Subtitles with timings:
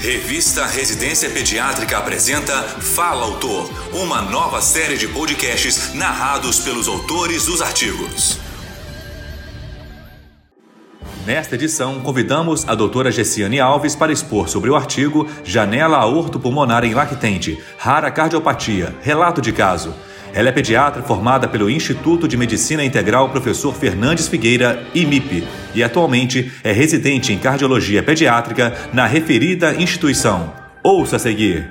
[0.00, 7.62] Revista Residência Pediátrica apresenta Fala Autor, uma nova série de podcasts narrados pelos autores dos
[7.62, 8.38] artigos.
[11.24, 16.84] Nesta edição, convidamos a doutora Gessiane Alves para expor sobre o artigo Janela Aorto Pulmonar
[16.84, 19.92] em Lactente, Rara Cardiopatia, Relato de Caso,
[20.36, 26.52] ela é pediatra formada pelo Instituto de Medicina Integral Professor Fernandes Figueira, IMIP, e atualmente
[26.62, 30.52] é residente em cardiologia pediátrica na referida instituição.
[30.84, 31.66] Ouça a seguir.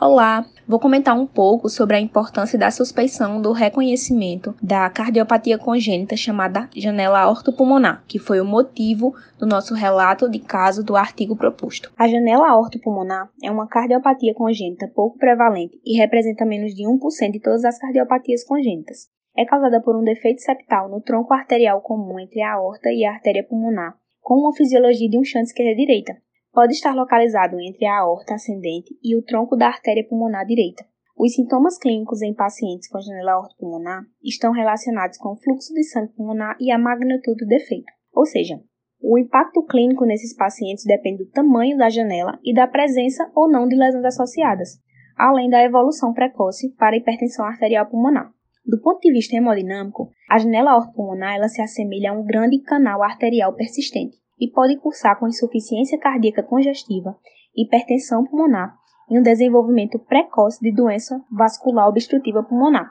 [0.00, 6.16] Olá, vou comentar um pouco sobre a importância da suspeição do reconhecimento da cardiopatia congênita
[6.16, 11.92] chamada janela ortopulmonar, que foi o motivo do nosso relato de caso do artigo proposto.
[11.96, 17.40] A janela ortopulmonar é uma cardiopatia congênita pouco prevalente e representa menos de 1% de
[17.40, 19.08] todas as cardiopatias congênitas.
[19.36, 23.12] É causada por um defeito septal no tronco arterial comum entre a aorta e a
[23.12, 26.16] artéria pulmonar, com uma fisiologia de um chante esquerda-direita,
[26.54, 30.84] pode estar localizado entre a aorta ascendente e o tronco da artéria pulmonar direita.
[31.16, 35.82] Os sintomas clínicos em pacientes com janela aorta pulmonar estão relacionados com o fluxo de
[35.82, 38.60] sangue pulmonar e a magnitude do defeito, ou seja,
[39.02, 43.68] o impacto clínico nesses pacientes depende do tamanho da janela e da presença ou não
[43.68, 44.78] de lesões associadas,
[45.16, 48.30] além da evolução precoce para hipertensão arterial pulmonar.
[48.64, 52.60] Do ponto de vista hemodinâmico, a janela aorta pulmonar ela se assemelha a um grande
[52.62, 57.16] canal arterial persistente e pode cursar com insuficiência cardíaca congestiva,
[57.56, 58.74] hipertensão pulmonar
[59.10, 62.90] e um desenvolvimento precoce de doença vascular obstrutiva pulmonar,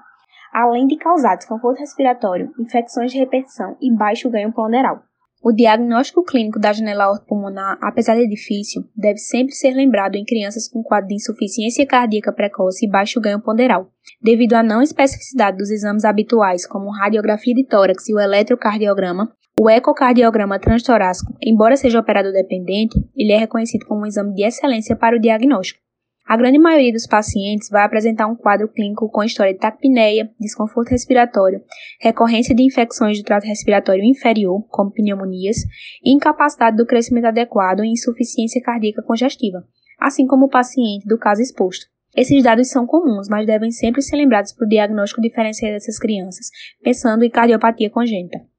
[0.54, 5.02] além de causar desconforto respiratório, infecções de repetição e baixo ganho ponderal.
[5.44, 10.70] O diagnóstico clínico da janela pulmonar, apesar de difícil, deve sempre ser lembrado em crianças
[10.70, 13.90] com quadro de insuficiência cardíaca precoce e baixo ganho ponderal,
[14.22, 19.70] devido à não especificidade dos exames habituais, como radiografia de tórax e o eletrocardiograma, o
[19.70, 25.16] ecocardiograma transtorácico, embora seja operador dependente, ele é reconhecido como um exame de excelência para
[25.16, 25.80] o diagnóstico.
[26.26, 30.90] A grande maioria dos pacientes vai apresentar um quadro clínico com história de taquipneia, desconforto
[30.90, 31.62] respiratório,
[32.00, 35.58] recorrência de infecções do trato respiratório inferior, como pneumonias,
[36.04, 39.64] e incapacidade do crescimento adequado e insuficiência cardíaca congestiva,
[40.00, 41.86] assim como o paciente do caso exposto.
[42.16, 46.48] Esses dados são comuns, mas devem sempre ser lembrados para o diagnóstico diferencial dessas crianças,
[46.82, 48.53] pensando em cardiopatia congênita.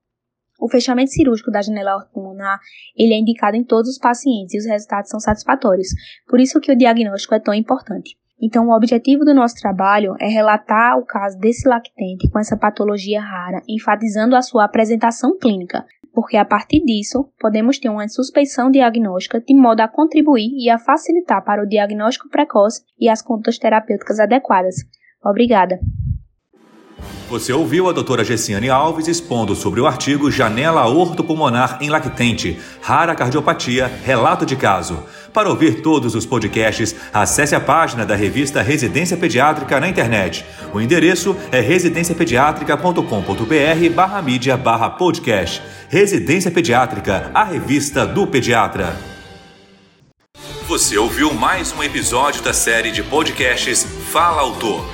[0.58, 2.58] O fechamento cirúrgico da janela pulmonar
[2.96, 5.88] ele é indicado em todos os pacientes e os resultados são satisfatórios,
[6.28, 8.16] por isso que o diagnóstico é tão importante.
[8.40, 13.20] Então, o objetivo do nosso trabalho é relatar o caso desse lactente com essa patologia
[13.20, 19.40] rara, enfatizando a sua apresentação clínica, porque a partir disso podemos ter uma suspeição diagnóstica
[19.40, 24.20] de modo a contribuir e a facilitar para o diagnóstico precoce e as condutas terapêuticas
[24.20, 24.76] adequadas.
[25.24, 25.78] Obrigada!
[27.34, 33.12] Você ouviu a doutora Gessiane Alves expondo sobre o artigo Janela Ortopulmonar em Lactente, Rara
[33.12, 35.02] Cardiopatia, Relato de Caso.
[35.32, 40.46] Para ouvir todos os podcasts, acesse a página da revista Residência Pediátrica na internet.
[40.72, 45.60] O endereço é residenciapediatrica.com.br barra mídia barra podcast.
[45.88, 48.96] Residência Pediátrica, a revista do pediatra.
[50.68, 54.93] Você ouviu mais um episódio da série de podcasts Fala Autor